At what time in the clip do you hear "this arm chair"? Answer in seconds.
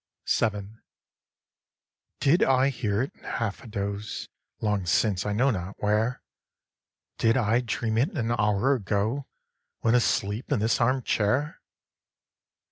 10.57-11.61